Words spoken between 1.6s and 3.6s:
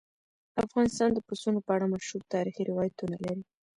په اړه مشهور تاریخي روایتونه لري.